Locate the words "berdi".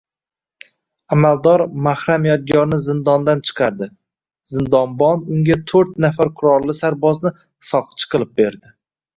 8.43-8.77